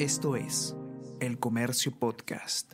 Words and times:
Esto 0.00 0.34
es 0.34 0.74
El 1.20 1.38
Comercio 1.38 1.92
Podcast. 1.92 2.72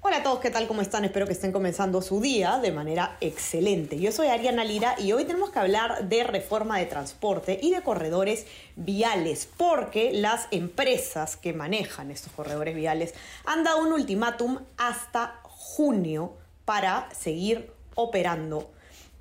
Hola 0.00 0.16
a 0.16 0.22
todos, 0.24 0.40
¿qué 0.40 0.50
tal? 0.50 0.66
¿Cómo 0.66 0.82
están? 0.82 1.04
Espero 1.04 1.26
que 1.26 1.32
estén 1.32 1.52
comenzando 1.52 2.02
su 2.02 2.20
día 2.20 2.58
de 2.58 2.72
manera 2.72 3.16
excelente. 3.20 3.96
Yo 4.00 4.10
soy 4.10 4.26
Ariana 4.26 4.64
Lira 4.64 4.96
y 4.98 5.12
hoy 5.12 5.24
tenemos 5.26 5.50
que 5.50 5.60
hablar 5.60 6.08
de 6.08 6.24
reforma 6.24 6.76
de 6.80 6.86
transporte 6.86 7.60
y 7.62 7.70
de 7.70 7.82
corredores 7.82 8.46
viales, 8.74 9.48
porque 9.56 10.10
las 10.12 10.48
empresas 10.50 11.36
que 11.36 11.52
manejan 11.52 12.10
estos 12.10 12.32
corredores 12.32 12.74
viales 12.74 13.14
han 13.44 13.62
dado 13.62 13.78
un 13.78 13.92
ultimátum 13.92 14.58
hasta 14.78 15.38
junio 15.44 16.32
para 16.64 17.08
seguir 17.14 17.70
operando 17.94 18.72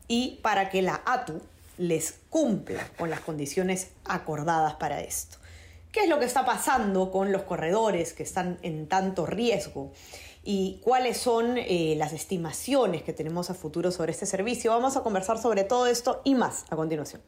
y 0.08 0.40
para 0.42 0.72
que 0.72 0.82
la 0.82 1.04
ATU 1.06 1.44
les 1.78 2.16
cumpla 2.32 2.90
con 2.98 3.12
las 3.12 3.20
condiciones 3.20 3.90
acordadas 4.04 4.74
para 4.74 5.02
esto. 5.02 5.38
¿Qué 5.96 6.02
es 6.02 6.10
lo 6.10 6.20
que 6.20 6.26
está 6.26 6.44
pasando 6.44 7.10
con 7.10 7.32
los 7.32 7.44
corredores 7.44 8.12
que 8.12 8.24
están 8.24 8.60
en 8.64 8.90
tanto 8.90 9.26
riesgo? 9.26 9.94
¿Y 10.44 10.82
cuáles 10.84 11.16
son 11.16 11.58
eh, 11.58 11.96
las 11.98 12.12
estimaciones 12.12 13.02
que 13.02 13.14
tenemos 13.14 13.50
a 13.50 13.54
futuro 13.54 13.92
sobre 13.92 14.12
este 14.12 14.26
servicio? 14.26 14.72
Vamos 14.72 14.98
a 14.98 15.04
conversar 15.04 15.38
sobre 15.38 15.64
todo 15.64 15.88
esto 15.88 16.22
y 16.26 16.36
más 16.36 16.66
a 16.70 16.76
continuación. 16.76 17.22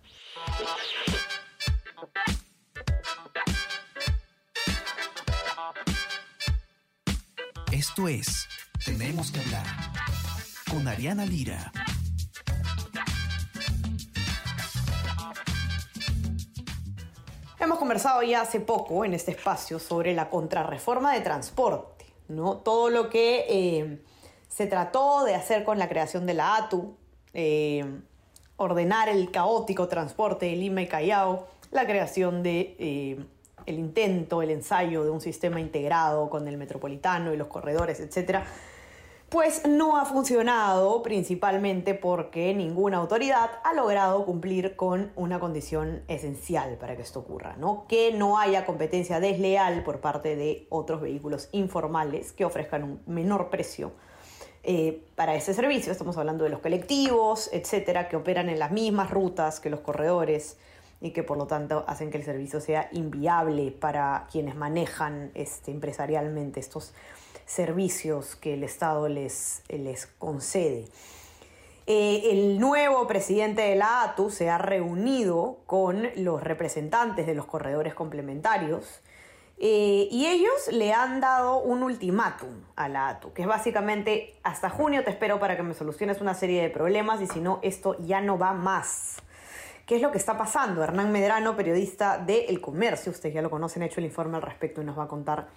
Esto 7.71 8.09
es 8.09 8.49
Tenemos 8.83 9.31
que 9.31 9.39
hablar 9.39 9.65
con 10.69 10.85
Ariana 10.89 11.25
Lira. 11.25 11.71
Hemos 17.67 17.79
conversado 17.79 18.23
ya 18.23 18.39
hace 18.39 18.61
poco 18.61 19.03
en 19.03 19.13
este 19.13 19.31
espacio 19.31 19.77
sobre 19.77 20.13
la 20.13 20.29
contrarreforma 20.29 21.13
de 21.13 21.19
transporte, 21.19 22.05
¿no? 22.29 22.59
Todo 22.59 22.89
lo 22.89 23.09
que 23.09 23.45
eh, 23.49 24.01
se 24.47 24.67
trató 24.67 25.25
de 25.25 25.35
hacer 25.35 25.65
con 25.65 25.77
la 25.77 25.89
creación 25.89 26.25
de 26.25 26.33
la 26.33 26.55
ATU, 26.55 26.95
eh, 27.33 27.83
ordenar 28.55 29.09
el 29.09 29.31
caótico 29.31 29.89
transporte 29.89 30.45
de 30.45 30.55
Lima 30.55 30.81
y 30.81 30.87
Callao, 30.87 31.45
la 31.71 31.85
creación 31.85 32.41
de 32.41 32.77
eh, 32.79 33.25
el 33.65 33.79
intento, 33.79 34.41
el 34.41 34.51
ensayo 34.51 35.03
de 35.03 35.09
un 35.09 35.19
sistema 35.19 35.59
integrado 35.59 36.29
con 36.29 36.47
el 36.47 36.55
metropolitano 36.55 37.33
y 37.33 37.37
los 37.37 37.49
corredores, 37.49 37.99
etcétera 37.99 38.45
pues 39.29 39.67
no 39.67 39.97
ha 39.97 40.05
funcionado 40.05 41.03
principalmente 41.03 41.93
porque 41.93 42.53
ninguna 42.53 42.97
autoridad 42.97 43.49
ha 43.63 43.73
logrado 43.73 44.25
cumplir 44.25 44.77
con 44.77 45.11
una 45.15 45.39
condición 45.39 46.03
esencial 46.07 46.77
para 46.77 46.95
que 46.95 47.01
esto 47.01 47.19
ocurra, 47.19 47.57
¿no? 47.57 47.85
Que 47.89 48.13
no 48.13 48.39
haya 48.39 48.65
competencia 48.65 49.19
desleal 49.19 49.83
por 49.83 49.99
parte 49.99 50.37
de 50.37 50.65
otros 50.69 51.01
vehículos 51.01 51.49
informales 51.51 52.31
que 52.31 52.45
ofrezcan 52.45 52.83
un 52.83 53.01
menor 53.05 53.49
precio 53.49 53.91
eh, 54.63 55.03
para 55.15 55.35
ese 55.35 55.53
servicio. 55.53 55.91
Estamos 55.91 56.17
hablando 56.17 56.45
de 56.45 56.49
los 56.49 56.59
colectivos, 56.59 57.49
etcétera, 57.51 58.07
que 58.07 58.15
operan 58.15 58.47
en 58.47 58.59
las 58.59 58.71
mismas 58.71 59.11
rutas 59.11 59.59
que 59.59 59.69
los 59.69 59.81
corredores 59.81 60.57
y 61.01 61.11
que 61.11 61.23
por 61.23 61.37
lo 61.37 61.47
tanto 61.47 61.83
hacen 61.87 62.11
que 62.11 62.17
el 62.17 62.23
servicio 62.23 62.59
sea 62.59 62.89
inviable 62.91 63.71
para 63.71 64.27
quienes 64.31 64.55
manejan 64.55 65.31
este, 65.35 65.71
empresarialmente 65.71 66.59
estos 66.59 66.93
servicios 67.47 68.35
que 68.35 68.53
el 68.53 68.63
Estado 68.63 69.09
les, 69.09 69.63
les 69.69 70.05
concede. 70.05 70.85
Eh, 71.87 72.31
el 72.31 72.59
nuevo 72.59 73.07
presidente 73.07 73.61
de 73.61 73.75
la 73.75 74.03
ATU 74.03 74.29
se 74.29 74.49
ha 74.49 74.57
reunido 74.57 75.59
con 75.65 76.09
los 76.17 76.43
representantes 76.43 77.25
de 77.25 77.33
los 77.33 77.45
corredores 77.45 77.93
complementarios 77.93 79.01
eh, 79.57 80.09
y 80.11 80.27
ellos 80.27 80.67
le 80.71 80.93
han 80.93 81.21
dado 81.21 81.59
un 81.59 81.83
ultimátum 81.83 82.49
a 82.75 82.89
la 82.89 83.07
ATU, 83.07 83.31
que 83.31 83.43
es 83.43 83.47
básicamente 83.47 84.35
hasta 84.43 84.69
junio 84.69 85.05
te 85.05 85.09
espero 85.09 85.39
para 85.39 85.55
que 85.55 85.63
me 85.63 85.73
soluciones 85.73 86.19
una 86.19 86.33
serie 86.33 86.61
de 86.61 86.69
problemas 86.69 87.21
y 87.21 87.27
si 87.27 87.39
no, 87.39 87.59
esto 87.63 87.95
ya 87.99 88.19
no 88.19 88.37
va 88.37 88.51
más. 88.51 89.17
¿Qué 89.85 89.95
es 89.95 90.01
lo 90.01 90.11
que 90.11 90.17
está 90.17 90.37
pasando? 90.37 90.83
Hernán 90.83 91.13
Medrano, 91.13 91.55
periodista 91.55 92.17
de 92.17 92.47
El 92.47 92.59
Comercio, 92.59 93.13
ustedes 93.13 93.33
ya 93.33 93.41
lo 93.41 93.49
conocen, 93.49 93.81
ha 93.81 93.85
hecho 93.85 94.01
el 94.01 94.05
informe 94.05 94.35
al 94.35 94.43
respecto 94.43 94.81
y 94.81 94.85
nos 94.85 94.99
va 94.99 95.03
a 95.03 95.07
contar 95.07 95.47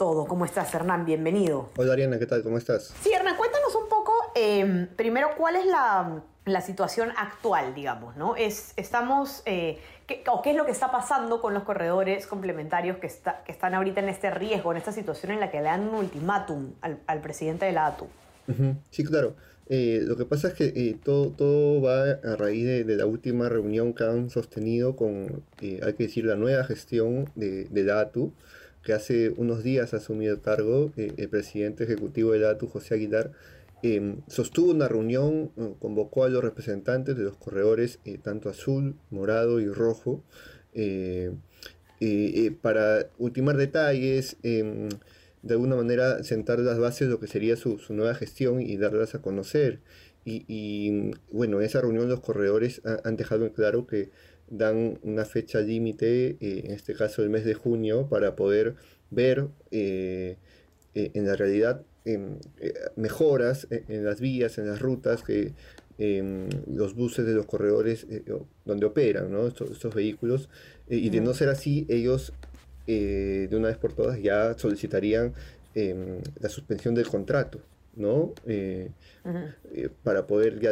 todo. 0.00 0.24
¿Cómo 0.24 0.46
estás, 0.46 0.72
Hernán? 0.72 1.04
Bienvenido. 1.04 1.68
Hola, 1.76 1.92
Ariana, 1.92 2.18
¿qué 2.18 2.24
tal? 2.24 2.42
¿Cómo 2.42 2.56
estás? 2.56 2.94
Sí, 3.02 3.12
Hernán, 3.12 3.36
cuéntanos 3.36 3.74
un 3.74 3.86
poco, 3.86 4.14
eh, 4.34 4.88
primero, 4.96 5.32
cuál 5.36 5.56
es 5.56 5.66
la, 5.66 6.22
situación 6.62 7.10
actual, 7.18 7.74
digamos, 7.74 8.16
¿no? 8.16 8.34
Es, 8.34 8.72
estamos, 8.78 9.42
eh, 9.44 9.78
¿qué, 10.06 10.24
o 10.32 10.40
qué 10.40 10.52
es 10.52 10.56
lo 10.56 10.64
que 10.64 10.70
está 10.70 10.90
pasando 10.90 11.42
con 11.42 11.52
los 11.52 11.64
corredores 11.64 12.26
complementarios 12.26 12.96
que, 12.96 13.08
está, 13.08 13.44
que 13.44 13.52
están 13.52 13.74
ahorita 13.74 14.00
en 14.00 14.08
este 14.08 14.30
riesgo, 14.30 14.72
en 14.72 14.78
esta 14.78 14.90
situación 14.90 15.32
en 15.32 15.40
la 15.40 15.50
que 15.50 15.58
le 15.58 15.64
dan 15.64 15.86
un 15.86 15.96
ultimátum 15.96 16.72
al, 16.80 17.20
presidente 17.20 17.66
de 17.66 17.72
la 17.72 17.88
ATU? 17.88 18.06
Sí, 18.88 19.04
claro. 19.04 19.36
Eh, 19.68 20.00
lo 20.02 20.16
que 20.16 20.24
pasa 20.24 20.48
es 20.48 20.54
que 20.54 20.96
todo, 21.04 21.28
todo 21.28 21.82
va 21.82 22.04
a 22.24 22.36
raíz 22.36 22.86
de, 22.86 22.96
la 22.96 23.04
última 23.04 23.50
reunión 23.50 23.92
que 23.92 24.04
han 24.04 24.30
sostenido 24.30 24.96
con, 24.96 25.44
hay 25.60 25.92
que 25.92 26.04
decir, 26.04 26.24
la 26.24 26.36
nueva 26.36 26.64
gestión 26.64 27.30
de, 27.34 27.66
de 27.66 27.84
la 27.84 28.00
ATU 28.00 28.32
que 28.82 28.92
hace 28.92 29.30
unos 29.36 29.62
días 29.62 29.92
ha 29.94 29.98
asumido 29.98 30.34
el 30.34 30.40
cargo, 30.40 30.92
eh, 30.96 31.12
el 31.16 31.28
presidente 31.28 31.84
ejecutivo 31.84 32.32
de 32.32 32.40
la 32.40 32.50
ATU, 32.50 32.66
José 32.66 32.94
Aguilar, 32.94 33.32
em, 33.82 34.20
sostuvo 34.26 34.70
una 34.72 34.88
reunión, 34.88 35.50
eh, 35.56 35.74
convocó 35.78 36.24
a 36.24 36.28
los 36.28 36.42
representantes 36.42 37.16
de 37.16 37.24
los 37.24 37.36
corredores, 37.36 37.98
eh, 38.04 38.18
tanto 38.22 38.48
azul, 38.48 38.96
morado 39.10 39.60
y 39.60 39.68
rojo, 39.68 40.22
para 42.62 43.10
ultimar 43.18 43.56
detalles, 43.56 44.36
de 44.42 45.54
alguna 45.54 45.76
manera 45.76 46.22
sentar 46.22 46.58
las 46.60 46.78
bases 46.78 47.08
de 47.08 47.12
lo 47.14 47.20
que 47.20 47.26
sería 47.26 47.56
su, 47.56 47.80
nueva 47.90 48.14
gestión 48.14 48.60
y 48.60 48.76
darlas 48.76 49.14
a 49.14 49.22
conocer. 49.22 49.80
Y, 50.24 51.12
bueno, 51.32 51.58
en 51.58 51.66
esa 51.66 51.80
reunión 51.80 52.08
los 52.08 52.20
corredores 52.20 52.82
han 53.04 53.16
dejado 53.16 53.46
en 53.46 53.52
claro 53.52 53.86
que 53.86 54.10
dan 54.50 54.98
una 55.02 55.24
fecha 55.24 55.60
límite, 55.60 56.36
eh, 56.40 56.62
en 56.64 56.72
este 56.72 56.94
caso 56.94 57.22
el 57.22 57.30
mes 57.30 57.44
de 57.44 57.54
junio, 57.54 58.08
para 58.08 58.36
poder 58.36 58.74
ver 59.10 59.46
eh, 59.70 60.36
eh, 60.94 61.10
en 61.14 61.26
la 61.26 61.36
realidad 61.36 61.82
em, 62.04 62.36
mejoras 62.96 63.68
en, 63.70 64.04
las 64.04 64.20
vías, 64.20 64.58
en 64.58 64.66
las 64.66 64.80
rutas 64.80 65.22
que 65.22 65.52
em, 65.98 66.48
los 66.66 66.94
buses 66.94 67.24
de 67.24 67.34
los 67.34 67.46
corredores 67.46 68.06
donde 68.64 68.86
operan 68.86 69.34
estos, 69.46 69.94
vehículos. 69.94 70.48
y 70.88 71.08
de 71.10 71.20
no 71.20 71.34
ser 71.34 71.48
así, 71.48 71.86
ellos 71.88 72.32
de 72.86 73.48
una 73.52 73.68
vez 73.68 73.76
por 73.76 73.92
todas 73.92 74.20
ya 74.20 74.58
solicitarían 74.58 75.32
em, 75.76 76.18
la 76.40 76.48
suspensión 76.48 76.94
del 76.94 77.06
contrato. 77.06 77.60
¿no? 77.96 78.32
para 80.04 80.26
poder 80.26 80.60
ya 80.60 80.70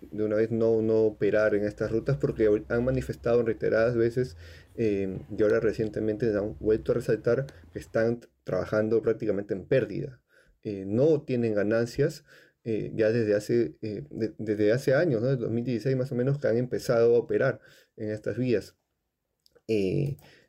de 0.00 0.24
una 0.24 0.36
vez 0.36 0.50
no, 0.50 0.82
no 0.82 1.02
operar 1.02 1.54
en 1.54 1.64
estas 1.64 1.90
rutas 1.90 2.16
porque 2.16 2.48
han 2.68 2.84
manifestado 2.84 3.40
en 3.40 3.46
reiteradas 3.46 3.96
veces 3.96 4.36
eh, 4.74 5.20
y 5.36 5.42
ahora 5.42 5.60
recientemente 5.60 6.26
han 6.36 6.56
vuelto 6.58 6.92
a 6.92 6.96
resaltar 6.96 7.46
que 7.72 7.78
están 7.78 8.20
trabajando 8.44 9.02
prácticamente 9.02 9.54
en 9.54 9.66
pérdida. 9.66 10.20
Eh, 10.62 10.84
no 10.86 11.22
tienen 11.22 11.54
ganancias 11.54 12.24
eh, 12.64 12.92
ya 12.94 13.10
desde 13.10 13.34
hace, 13.34 13.76
desde 14.10 14.72
hace 14.72 14.94
años, 14.94 15.22
¿no? 15.22 15.34
2016 15.36 15.96
más 15.96 16.12
o 16.12 16.14
menos, 16.14 16.38
que 16.38 16.48
han 16.48 16.58
empezado 16.58 17.14
a 17.16 17.18
operar 17.18 17.60
en 17.96 18.10
estas 18.10 18.36
vías. 18.36 18.76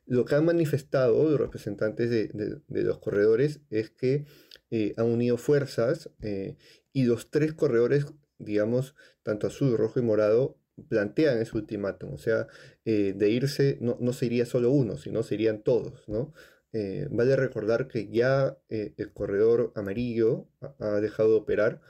lo 0.05 0.25
que 0.25 0.35
han 0.35 0.45
manifestado 0.45 1.29
los 1.29 1.39
representantes 1.39 2.09
de, 2.09 2.27
de 2.67 2.83
los 2.83 2.99
corredores 2.99 3.61
es 3.69 3.91
que 3.91 4.25
han 4.97 5.05
unido 5.05 5.37
fuerzas 5.37 6.09
y 6.93 7.03
los 7.05 7.29
tres 7.29 7.53
corredores 7.53 8.05
digamos, 8.43 8.95
tanto 9.23 9.47
azul, 9.47 9.77
rojo 9.77 9.99
y 9.99 10.03
morado, 10.03 10.57
plantean 10.89 11.39
ese 11.39 11.57
ultimátum. 11.57 12.13
O 12.13 12.17
sea, 12.17 12.47
eh, 12.85 13.13
de 13.15 13.29
irse 13.29 13.77
no, 13.81 13.97
no 13.99 14.13
sería 14.13 14.45
solo 14.45 14.71
uno, 14.71 14.97
sino 14.97 15.23
serían 15.23 15.63
todos, 15.63 16.07
¿no? 16.07 16.33
Eh, 16.73 17.07
vale 17.11 17.35
recordar 17.35 17.87
que 17.87 18.09
ya 18.09 18.57
eh, 18.69 18.93
el 18.97 19.11
corredor 19.11 19.73
amarillo 19.75 20.47
ha, 20.79 21.01
dejado 21.01 21.31
de 21.31 21.35
operar 21.35 21.81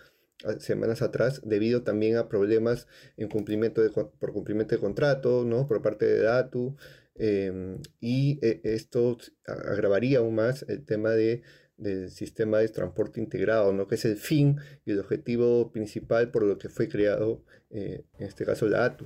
ah, 0.44 0.60
semanas 0.60 1.04
atrás 1.04 1.40
debido 1.46 1.84
también 1.84 2.18
a 2.18 2.28
problemas 2.28 2.88
en 3.16 3.30
cumplimiento 3.30 3.82
de, 3.82 3.92
por 3.92 4.34
cumplimiento 4.34 4.76
de 4.76 4.82
contrato, 4.82 5.46
¿no? 5.46 5.68
Por 5.68 5.82
parte 5.82 6.06
de 6.06 6.22
DATU. 6.24 6.76
Em, 7.16 7.80
y 8.00 8.40
esto 8.42 9.18
agravaría 9.46 10.20
aún 10.20 10.36
más 10.36 10.66
el 10.70 10.86
tema 10.86 11.12
de 11.12 11.44
del 11.82 12.12
sistema 12.12 12.60
de 12.60 12.70
transporte 12.70 13.20
integrado, 13.20 13.74
¿no? 13.74 13.88
que 13.88 13.96
es 13.96 14.06
el 14.06 14.18
fin 14.18 14.60
y 14.86 14.92
el 14.92 15.00
objetivo 15.00 15.72
principal 15.72 16.30
por 16.30 16.44
lo 16.44 16.58
que 16.58 16.70
fue 16.70 16.88
creado, 16.88 17.44
eh, 17.72 18.06
en 18.20 18.28
este 18.28 18.46
caso 18.46 18.68
la 18.68 18.86
ATU. 18.86 19.06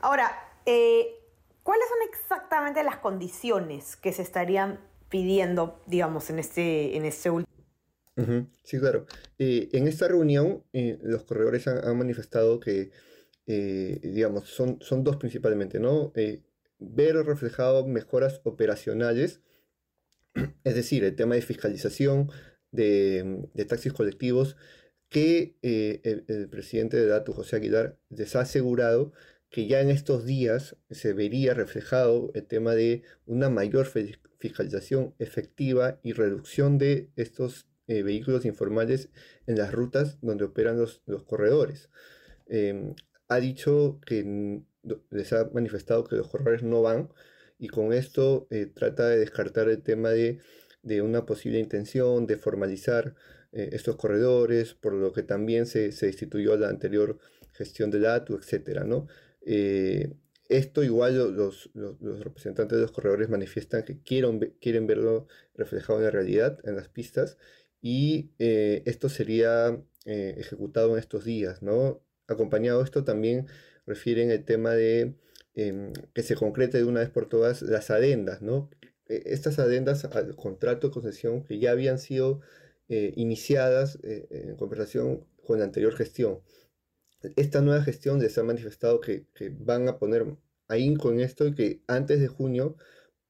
Ahora, 0.00 0.30
eh, 0.66 1.06
¿cuáles 1.62 1.86
son 1.88 2.08
exactamente 2.08 2.82
las 2.82 2.96
condiciones 2.96 3.96
que 3.96 4.12
se 4.12 4.22
estarían 4.22 4.80
pidiendo, 5.08 5.80
digamos, 5.86 6.30
en 6.30 6.40
este, 6.40 6.96
en 6.96 7.04
este 7.04 7.30
último? 7.30 7.54
Sí, 8.64 8.78
claro. 8.78 9.06
Eh, 9.38 9.68
en 9.72 9.86
esta 9.86 10.08
reunión, 10.08 10.64
los 10.72 11.24
corredores 11.24 11.66
han, 11.68 11.96
manifestado 11.96 12.58
que, 12.58 12.90
digamos, 13.46 14.48
son, 14.48 14.78
son 14.80 15.04
dos 15.04 15.16
principalmente, 15.16 15.78
¿no? 15.78 16.12
ver 16.80 17.16
reflejado 17.24 17.86
mejoras 17.86 18.40
operacionales 18.44 19.40
Es 20.64 20.74
decir, 20.74 21.04
el 21.04 21.16
tema 21.16 21.34
de 21.34 21.42
fiscalización 21.42 22.30
de, 22.70 23.48
taxis 23.68 23.92
colectivos 23.92 24.56
que 25.08 25.56
eh, 25.62 26.00
el, 26.28 26.48
presidente 26.48 26.96
de 26.96 27.06
DATU, 27.06 27.32
José 27.32 27.56
Aguilar, 27.56 27.98
les 28.10 28.34
ha 28.36 28.40
asegurado 28.40 29.12
que 29.50 29.68
ya 29.68 29.80
en 29.80 29.90
estos 29.90 30.24
días 30.24 30.76
se 30.90 31.12
vería 31.12 31.54
reflejado 31.54 32.32
el 32.34 32.44
tema 32.46 32.74
de 32.74 33.02
una 33.26 33.50
mayor 33.50 33.86
fiscalización 34.38 35.14
efectiva 35.20 36.00
y 36.02 36.12
reducción 36.12 36.78
de 36.78 37.10
estos 37.14 37.68
eh, 37.86 38.02
vehículos 38.02 38.44
informales 38.46 39.10
en 39.46 39.56
las 39.58 39.72
rutas 39.72 40.18
donde 40.22 40.44
operan 40.44 40.76
los, 40.76 41.00
corredores. 41.28 41.90
Em, 42.46 42.94
ha 43.28 43.38
dicho 43.38 44.00
que 44.04 44.62
les 45.10 45.32
ha 45.32 45.48
manifestado 45.52 46.04
que 46.04 46.16
los 46.16 46.28
corredores 46.28 46.62
no 46.64 46.82
van 46.82 47.10
y 47.58 47.68
con 47.68 47.92
esto 47.92 48.46
eh, 48.50 48.66
trata 48.66 49.08
de 49.08 49.18
descartar 49.18 49.68
el 49.68 49.82
tema 49.82 50.10
de, 50.10 50.40
una 51.02 51.24
posible 51.24 51.58
intención 51.58 52.26
de 52.26 52.36
formalizar 52.36 53.14
eh, 53.52 53.70
estos 53.72 53.96
corredores, 53.96 54.74
por 54.74 54.92
lo 54.92 55.12
que 55.12 55.22
también 55.22 55.66
se, 55.66 55.92
se 55.92 56.08
instituyó 56.08 56.56
la 56.56 56.68
anterior 56.68 57.18
gestión 57.52 57.90
del 57.90 58.06
ATU, 58.06 58.36
etc. 58.36 58.84
¿no? 58.84 59.06
esto 60.48 60.82
igual 60.82 61.36
los, 61.36 61.70
representantes 61.74 62.76
de 62.76 62.82
los 62.82 62.92
corredores 62.92 63.28
manifiestan 63.28 63.84
que 63.84 64.00
quieren, 64.02 64.54
quieren 64.60 64.86
verlo 64.86 65.26
reflejado 65.54 65.98
en 65.98 66.04
la 66.04 66.10
realidad, 66.10 66.58
en 66.64 66.76
las 66.76 66.88
pistas, 66.88 67.38
y 67.80 68.30
eh, 68.38 68.82
esto 68.86 69.08
sería 69.08 69.78
eh, 70.06 70.34
ejecutado 70.38 70.92
en 70.92 70.98
estos 70.98 71.24
días, 71.24 71.62
¿no? 71.62 72.02
Acompañado 72.26 72.78
de 72.78 72.84
esto 72.84 73.04
también 73.04 73.46
refieren 73.86 74.30
el 74.30 74.44
tema 74.44 74.72
de 74.72 75.14
em, 75.54 75.92
que 76.14 76.22
se 76.22 76.36
concrete 76.36 76.78
de 76.78 76.84
una 76.84 77.00
vez 77.00 77.10
por 77.10 77.28
todas 77.28 77.62
las 77.62 77.90
adendas, 77.90 78.42
¿no? 78.42 78.70
E, 79.06 79.22
estas 79.26 79.58
adendas 79.58 80.04
al 80.04 80.36
contrato 80.36 80.88
de 80.88 80.94
concesión 80.94 81.44
que 81.44 81.58
ya 81.58 81.70
habían 81.72 81.98
sido 81.98 82.40
eh, 82.88 83.12
iniciadas 83.16 83.98
en 84.02 84.56
conversación 84.56 85.26
con 85.44 85.58
la 85.58 85.64
anterior 85.64 85.94
gestión. 85.94 86.40
Esta 87.36 87.62
nueva 87.62 87.82
gestión 87.82 88.20
les 88.20 88.36
ha 88.38 88.42
manifestado 88.42 89.00
que, 89.00 89.26
van 89.58 89.88
a 89.88 89.98
poner 89.98 90.36
ahí 90.68 90.94
con 90.94 91.20
esto 91.20 91.46
y 91.46 91.54
que 91.54 91.82
antes 91.86 92.20
de 92.20 92.28
junio 92.28 92.76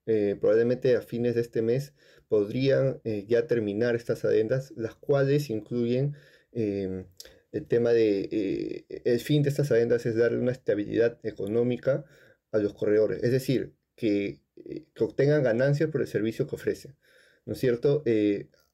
eh, 0.06 0.36
probablemente 0.40 0.96
a 0.96 1.00
fines 1.00 1.34
de 1.34 1.40
este 1.42 1.62
mes 1.62 1.94
podrían 2.28 3.00
eh, 3.04 3.24
ya 3.28 3.46
terminar 3.46 3.94
estas 3.94 4.24
adendas, 4.24 4.72
las 4.76 4.94
cuales 4.96 5.50
incluyen 5.50 6.14
em, 6.52 7.06
el 7.54 7.66
tema 7.66 7.90
de, 7.92 8.28
eh, 8.30 9.02
el 9.04 9.20
fin 9.20 9.42
de 9.42 9.50
estas 9.50 9.70
adendas 9.70 10.06
es 10.06 10.16
darle 10.16 10.38
una 10.38 10.52
estabilidad 10.52 11.18
económica 11.22 12.04
a 12.52 12.58
los 12.58 12.74
corredores, 12.74 13.22
es 13.22 13.32
decir, 13.32 13.74
que, 13.96 14.40
obtengan 15.00 15.42
ganancias 15.42 15.90
por 15.90 16.00
el 16.00 16.06
servicio 16.06 16.46
que 16.46 16.54
ofrecen, 16.54 16.96
¿no 17.44 17.54
es 17.54 17.58
cierto? 17.58 18.02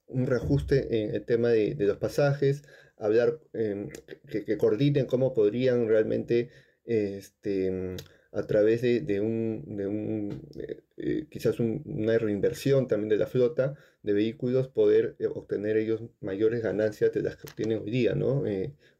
un 0.06 0.26
reajuste 0.26 1.02
en 1.02 1.14
el 1.14 1.24
tema 1.24 1.50
de, 1.50 1.74
los 1.78 1.96
pasajes, 1.96 2.62
hablar, 2.98 3.40
em, 3.54 3.88
que, 4.28 4.44
que, 4.44 4.58
coordinen 4.58 5.06
cómo 5.06 5.32
podrían 5.32 5.88
realmente 5.88 6.50
este, 6.84 7.96
a 8.32 8.46
través 8.46 8.82
de, 8.82 9.20
un, 9.20 9.64
de 9.76 9.86
un 9.86 10.48
eh, 10.56 10.82
eh, 10.96 11.26
quizás 11.28 11.58
una 11.58 12.16
reinversión 12.16 12.86
también 12.86 13.08
de 13.08 13.16
la 13.16 13.26
flota 13.26 13.74
de 14.02 14.12
vehículos, 14.12 14.68
poder 14.68 15.16
eh, 15.18 15.26
obtener 15.26 15.76
ellos 15.76 16.02
mayores 16.20 16.62
ganancias 16.62 17.12
de 17.12 17.22
las 17.22 17.36
que 17.36 17.48
obtienen 17.48 17.80
hoy 17.82 17.90
día, 17.90 18.14
¿no? 18.14 18.44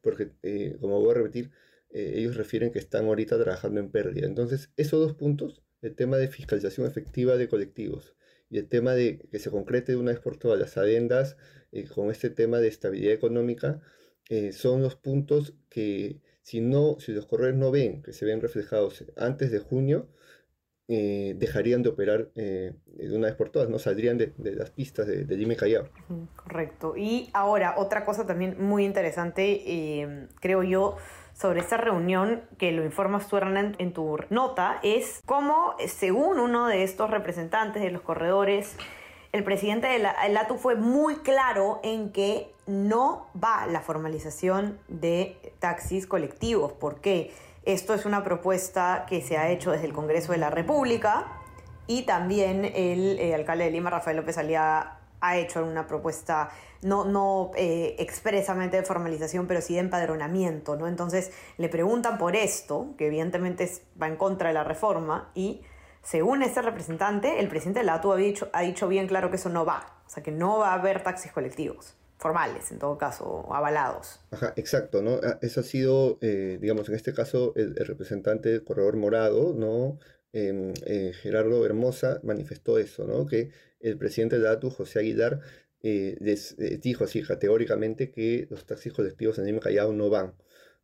porque, 0.01 0.31
como 0.79 0.99
voy 0.99 1.11
a 1.11 1.15
repetir, 1.15 1.51
ellos 1.91 2.35
refieren 2.35 2.71
que 2.71 2.79
están 2.79 3.05
ahorita 3.05 3.37
trabajando 3.37 3.79
en 3.79 3.89
pérdida. 3.89 4.25
Entonces, 4.25 4.71
esos 4.77 4.99
dos 4.99 5.13
puntos, 5.15 5.61
el 5.81 5.95
tema 5.95 6.17
de 6.17 6.27
fiscalización 6.27 6.87
efectiva 6.87 7.37
de 7.37 7.47
colectivos 7.47 8.15
y 8.49 8.57
el 8.57 8.67
tema 8.67 8.93
de 8.93 9.19
que 9.31 9.39
se 9.39 9.49
concrete 9.49 9.93
de 9.93 9.97
una 9.97 10.11
vez 10.11 10.19
por 10.19 10.37
todas 10.37 10.59
las 10.59 10.77
adendas 10.77 11.37
con 11.93 12.11
este 12.11 12.29
tema 12.29 12.59
de 12.59 12.67
estabilidad 12.67 13.13
económica, 13.13 13.81
son 14.51 14.81
los 14.81 14.95
puntos 14.95 15.53
que 15.69 16.21
si, 16.41 16.61
no, 16.61 16.97
si 16.99 17.11
los 17.11 17.25
corredores 17.25 17.57
no 17.57 17.71
ven 17.71 18.01
que 18.01 18.13
se 18.13 18.25
ven 18.25 18.41
reflejados 18.41 19.05
antes 19.17 19.51
de 19.51 19.59
junio, 19.59 20.07
eh, 20.93 21.35
dejarían 21.37 21.83
de 21.83 21.89
operar 21.89 22.31
eh, 22.35 22.73
de 22.85 23.15
una 23.15 23.27
vez 23.27 23.35
por 23.37 23.49
todas, 23.49 23.69
no 23.69 23.79
saldrían 23.79 24.17
de, 24.17 24.33
las 24.37 24.71
pistas 24.71 25.07
de, 25.07 25.23
de 25.23 25.37
Lima 25.37 25.55
Callao. 25.55 25.87
Correcto. 26.35 26.97
Y 26.97 27.29
ahora, 27.33 27.75
otra 27.77 28.03
cosa 28.03 28.25
también 28.25 28.57
muy 28.59 28.83
interesante, 28.83 29.61
eh, 29.65 30.27
creo 30.41 30.63
yo, 30.63 30.97
sobre 31.33 31.61
esta 31.61 31.77
reunión 31.77 32.41
que 32.57 32.73
lo 32.73 32.83
informas 32.83 33.29
tú, 33.29 33.37
Hernán, 33.37 33.75
en 33.79 33.93
tu 33.93 34.17
nota, 34.29 34.81
es 34.83 35.21
cómo, 35.25 35.75
según 35.87 36.39
uno 36.39 36.67
de 36.67 36.83
estos 36.83 37.09
representantes 37.09 37.81
de 37.81 37.91
los 37.91 38.01
corredores, 38.01 38.75
el 39.31 39.43
presidente 39.43 39.87
de 39.87 39.99
la, 39.99 40.15
ATU 40.41 40.57
fue 40.57 40.75
muy 40.75 41.17
claro 41.17 41.79
en 41.83 42.11
que 42.11 42.53
no 42.67 43.27
va 43.41 43.65
la 43.67 43.81
formalización 43.81 44.79
de 44.87 45.53
taxis 45.59 46.05
colectivos. 46.05 46.73
porque 46.73 47.33
Esto 47.63 47.93
es 47.93 48.05
una 48.05 48.23
propuesta 48.23 49.05
que 49.07 49.21
se 49.21 49.37
ha 49.37 49.49
hecho 49.49 49.71
desde 49.71 49.85
el 49.85 49.93
Congreso 49.93 50.31
de 50.33 50.37
la 50.37 50.49
República 50.49 51.27
y 51.87 52.03
también 52.03 52.65
el, 52.65 53.19
eh, 53.19 53.33
alcalde 53.35 53.65
de 53.65 53.71
Lima, 53.71 53.89
Rafael 53.89 54.17
López 54.17 54.37
Aliaga, 54.37 54.97
ha 55.23 55.37
hecho 55.37 55.63
una 55.63 55.85
propuesta 55.85 56.49
no, 56.81 57.05
no 57.05 57.51
eh, 57.55 57.95
expresamente 57.99 58.77
de 58.77 58.83
formalización, 58.83 59.45
pero 59.45 59.61
sí 59.61 59.75
de 59.75 59.81
empadronamiento, 59.81 60.75
¿no? 60.75 60.87
Entonces 60.87 61.31
le 61.57 61.69
preguntan 61.69 62.17
por 62.17 62.35
esto, 62.35 62.95
que 62.97 63.05
evidentemente 63.05 63.69
va 64.01 64.07
en 64.07 64.15
contra 64.15 64.47
de 64.47 64.55
la 64.55 64.63
reforma, 64.63 65.29
y 65.35 65.61
según 66.03 66.41
este 66.43 66.61
representante, 66.61 67.39
el 67.39 67.47
presidente 67.47 67.79
de 67.79 67.85
la 67.85 67.95
ATU 67.95 68.13
ha 68.13 68.17
dicho, 68.17 68.49
ha 68.53 68.61
dicho 68.61 68.87
bien 68.87 69.07
claro 69.07 69.29
que 69.29 69.35
eso 69.35 69.49
no 69.49 69.65
va, 69.65 70.01
o 70.05 70.09
sea 70.09 70.23
que 70.23 70.31
no 70.31 70.59
va 70.59 70.71
a 70.71 70.73
haber 70.75 71.03
taxis 71.03 71.31
colectivos 71.31 71.95
formales, 72.21 72.71
en 72.71 72.77
todo 72.77 72.97
caso, 72.99 73.51
avalados. 73.51 74.19
Ajá, 74.29 74.53
exacto, 74.55 75.01
¿no? 75.01 75.19
Ah, 75.23 75.39
eso 75.41 75.61
ha 75.61 75.63
sido, 75.63 76.19
eh, 76.21 76.59
digamos, 76.61 76.87
en 76.87 76.95
este 76.95 77.13
caso, 77.13 77.51
el, 77.55 77.75
representante 77.75 78.49
del 78.49 78.63
Corredor 78.63 78.95
Morado, 78.95 79.53
¿no? 79.53 79.97
Em, 80.31 80.71
eh, 80.85 81.13
Gerardo 81.19 81.65
Hermosa 81.65 82.19
manifestó 82.23 82.77
eso, 82.77 83.05
¿no? 83.05 83.25
Que 83.25 83.49
el 83.79 83.97
presidente 83.97 84.37
de 84.37 84.43
la 84.43 84.51
ATU, 84.51 84.69
José 84.69 84.99
Aguilar, 84.99 85.39
eh, 85.81 86.15
les 86.19 86.55
dijo 86.79 87.05
así 87.05 87.23
categóricamente 87.23 88.11
que 88.11 88.47
los 88.51 88.67
taxis 88.67 88.93
colectivos 88.93 89.39
en 89.39 89.45
Lima 89.47 89.59
Callao 89.59 89.91
no 89.91 90.11
van. 90.11 90.35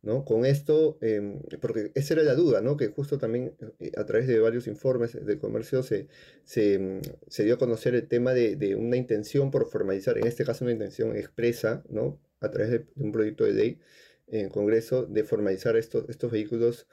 ¿No? 0.02 0.24
Con 0.24 0.44
esto, 0.44 0.98
em, 1.00 1.40
porque 1.60 1.90
esa 1.94 2.14
era 2.14 2.22
la 2.22 2.34
duda, 2.34 2.60
¿no? 2.60 2.76
Que 2.76 2.88
justo 2.88 3.18
también 3.18 3.54
eh, 3.80 3.92
a 3.96 4.04
través 4.06 4.26
de 4.28 4.38
varios 4.38 4.66
informes 4.66 5.12
de 5.24 5.38
comercio 5.38 5.82
se, 5.82 6.08
em, 6.54 7.00
se, 7.28 7.44
dio 7.44 7.54
a 7.54 7.58
conocer 7.58 7.94
el 7.94 8.06
tema 8.08 8.32
de, 8.34 8.76
una 8.76 8.96
intención 8.96 9.50
por 9.50 9.68
formalizar, 9.70 10.18
en 10.18 10.26
este 10.26 10.44
caso 10.44 10.64
una 10.64 10.72
intención 10.72 11.16
expresa, 11.16 11.82
¿no? 11.88 12.20
A 12.40 12.50
través 12.50 12.70
de, 12.70 12.86
un 12.96 13.12
proyecto 13.12 13.44
de 13.44 13.52
ley 13.52 13.80
en 14.28 14.50
Congreso 14.50 15.06
de 15.06 15.24
formalizar 15.24 15.76
estos, 15.76 16.08
estos 16.08 16.30
vehículos 16.30 16.86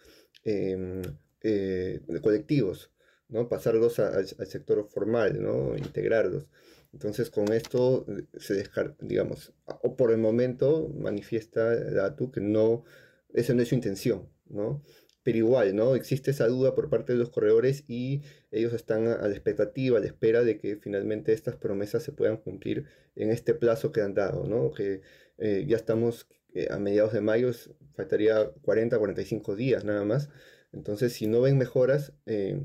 em, 0.43 1.01
eh, 1.41 2.01
colectivos, 2.21 2.91
¿no? 3.29 3.49
Pasarlos 3.49 3.99
al 3.99 4.27
sector 4.27 4.87
formal, 4.89 5.41
¿no? 5.41 5.75
Integrarlos. 5.77 6.47
Entonces 6.95 7.29
con 7.29 7.51
esto 7.51 8.05
eh, 8.07 8.23
se 8.39 8.53
descarta, 8.53 9.05
digamos, 9.05 9.53
o 9.65 9.97
por 9.97 10.13
el 10.13 10.17
momento 10.17 10.87
manifiesta 10.97 11.75
la 11.75 12.05
ATU 12.05 12.31
que 12.31 12.39
no, 12.39 12.85
esa 13.33 13.53
no 13.53 13.61
es 13.61 13.67
su 13.67 13.75
intención, 13.75 14.29
¿no? 14.47 14.81
Pero 15.21 15.39
igual, 15.39 15.75
¿no? 15.75 15.95
Existe 15.95 16.31
esa 16.31 16.47
duda 16.47 16.73
por 16.73 16.89
parte 16.89 17.11
de 17.11 17.19
los 17.19 17.31
corredores 17.31 17.83
y 17.89 18.21
ellos 18.49 18.71
están 18.71 19.07
a 19.07 19.27
la 19.27 19.33
expectativa, 19.33 19.97
a 19.97 19.99
la 19.99 20.07
espera 20.07 20.43
de 20.43 20.57
que 20.57 20.77
finalmente 20.77 21.33
estas 21.33 21.57
promesas 21.57 22.01
se 22.01 22.13
puedan 22.13 22.37
cumplir 22.37 22.85
en 23.17 23.29
este 23.29 23.53
plazo 23.53 23.91
que 23.91 24.01
han 24.01 24.13
dado, 24.13 24.47
¿no? 24.47 24.71
Que 24.71 25.01
eh, 25.37 25.65
ya 25.67 25.75
estamos 25.75 26.27
eh, 26.53 26.67
a 26.71 26.79
mediados 26.79 27.11
de 27.11 27.19
mayo, 27.19 27.51
faltaría 27.95 28.51
40, 28.61 28.97
45 28.97 29.57
días 29.57 29.83
nada 29.83 30.05
más. 30.05 30.29
Entonces, 30.71 31.11
si 31.11 31.27
no 31.27 31.41
ven 31.41 31.57
mejoras, 31.57 32.13
eh, 32.25 32.63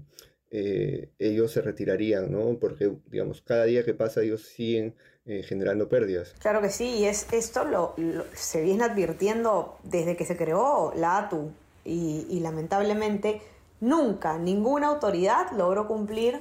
ellos 0.51 1.53
se 1.53 1.61
retirarían, 1.61 2.33
¿no? 2.33 2.59
Porque, 2.59 2.93
digamos, 3.11 3.41
cada 3.41 3.65
día 3.65 3.85
que 3.85 3.95
pasa 3.95 4.23
ellos 4.23 4.43
siguen 4.43 4.95
eh, 5.27 5.45
generando 5.45 5.89
pérdidas. 5.89 6.35
Claro 6.41 6.61
que 6.61 6.71
sí, 6.71 6.87
y 6.87 7.05
es, 7.05 7.31
esto 7.31 7.65
lo, 7.65 7.95
se 8.33 8.63
viene 8.63 8.83
advirtiendo 8.83 9.79
desde 9.85 10.17
que 10.17 10.25
se 10.25 10.37
creó 10.37 10.93
la 10.97 11.19
ATU 11.19 11.53
y, 11.85 12.41
lamentablemente 12.41 13.41
nunca 13.81 14.39
ninguna 14.39 14.89
autoridad 14.89 15.53
logró 15.53 15.87
cumplir 15.87 16.41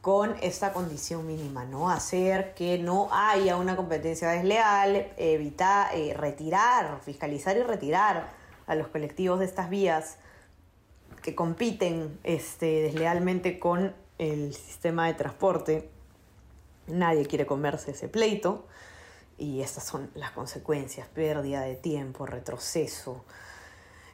con 0.00 0.36
esta 0.42 0.72
condición 0.72 1.26
mínima, 1.26 1.66
¿no? 1.66 1.90
Hacer 1.90 2.54
que 2.54 2.78
no 2.78 3.08
haya 3.12 3.56
una 3.56 3.76
competencia 3.76 4.30
desleal, 4.30 5.08
evitar, 5.16 5.94
eh, 5.94 6.14
retirar, 6.14 7.00
fiscalizar 7.02 7.56
y 7.56 7.62
retirar 7.62 8.30
a 8.66 8.74
los 8.74 8.88
colectivos 8.88 9.40
de 9.40 9.44
estas 9.44 9.68
vías 9.68 10.18
que 11.24 11.34
compiten 11.34 12.20
este, 12.22 12.82
deslealmente 12.82 13.58
con 13.58 13.94
el 14.18 14.52
sistema 14.52 15.06
de 15.06 15.14
transporte. 15.14 15.88
Nadie 16.86 17.24
quiere 17.24 17.46
comerse 17.46 17.92
ese 17.92 18.08
pleito 18.08 18.66
y 19.38 19.62
estas 19.62 19.84
son 19.84 20.10
las 20.14 20.32
consecuencias, 20.32 21.08
pérdida 21.08 21.62
de 21.62 21.76
tiempo, 21.76 22.26
retroceso. 22.26 23.24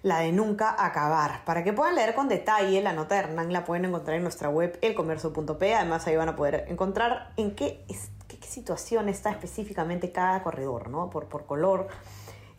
la 0.02 0.20
de 0.20 0.30
nunca 0.30 0.76
acabar. 0.78 1.44
Para 1.44 1.64
que 1.64 1.72
puedan 1.72 1.96
leer 1.96 2.14
con 2.14 2.28
detalle 2.28 2.80
la 2.80 2.92
nota 2.92 3.16
de 3.16 3.22
Hernán 3.22 3.52
la 3.52 3.64
pueden 3.64 3.86
encontrar 3.86 4.16
en 4.16 4.22
nuestra 4.22 4.48
web 4.48 4.78
elcomercio.p. 4.80 5.74
Además 5.74 6.06
ahí 6.06 6.14
van 6.14 6.28
a 6.28 6.36
poder 6.36 6.64
encontrar 6.68 7.32
en 7.36 7.56
qué, 7.56 7.84
qué, 8.28 8.46
situación 8.46 9.08
está 9.08 9.30
específicamente 9.30 10.12
cada 10.12 10.44
corredor, 10.44 10.88
¿no? 10.90 11.10
Por, 11.10 11.26
por 11.26 11.44
color. 11.44 11.88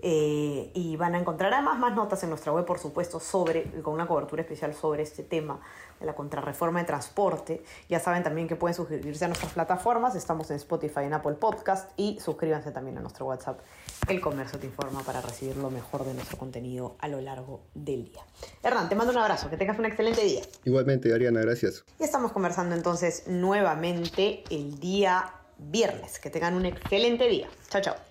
Eh, 0.03 0.71
y 0.73 0.95
van 0.95 1.13
a 1.13 1.19
encontrar 1.19 1.53
además 1.53 1.77
más 1.77 1.95
notas 1.95 2.23
en 2.23 2.29
nuestra 2.29 2.51
web, 2.51 2.65
por 2.65 2.79
supuesto, 2.79 3.19
sobre, 3.19 3.65
con 3.81 3.93
una 3.93 4.07
cobertura 4.07 4.41
especial 4.41 4.73
sobre 4.73 5.03
este 5.03 5.23
tema 5.23 5.59
de 5.99 6.05
la 6.07 6.15
contrarreforma 6.15 6.79
de 6.79 6.85
transporte. 6.85 7.63
Ya 7.87 7.99
saben 7.99 8.23
también 8.23 8.47
que 8.47 8.55
pueden 8.55 8.73
suscribirse 8.73 9.25
a 9.25 9.27
nuestras 9.27 9.53
plataformas. 9.53 10.15
Estamos 10.15 10.49
en 10.49 10.57
Spotify, 10.57 11.01
en 11.01 11.13
Apple 11.13 11.33
Podcast 11.33 11.91
y 11.97 12.19
suscríbanse 12.19 12.71
también 12.71 12.97
a 12.97 13.01
nuestro 13.01 13.27
WhatsApp. 13.27 13.59
El 14.07 14.19
Comercio 14.19 14.57
te 14.57 14.65
informa 14.65 15.01
para 15.01 15.21
recibir 15.21 15.55
lo 15.57 15.69
mejor 15.69 16.03
de 16.03 16.13
nuestro 16.15 16.37
contenido 16.37 16.95
a 16.99 17.07
lo 17.07 17.21
largo 17.21 17.61
del 17.75 18.05
día. 18.05 18.23
Hernán, 18.63 18.89
te 18.89 18.95
mando 18.95 19.13
un 19.13 19.19
abrazo. 19.19 19.49
Que 19.49 19.57
tengas 19.57 19.77
un 19.77 19.85
excelente 19.85 20.23
día. 20.23 20.41
Igualmente, 20.65 21.13
Ariana, 21.13 21.41
gracias. 21.41 21.83
Y 21.99 22.03
estamos 22.03 22.31
conversando 22.31 22.75
entonces 22.75 23.27
nuevamente 23.27 24.43
el 24.49 24.79
día 24.79 25.33
viernes. 25.57 26.19
Que 26.19 26.29
tengan 26.31 26.55
un 26.55 26.65
excelente 26.65 27.27
día. 27.27 27.47
Chao, 27.69 27.81
chao. 27.81 28.10